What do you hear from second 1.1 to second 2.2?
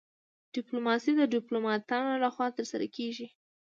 د ډیپلوماتانو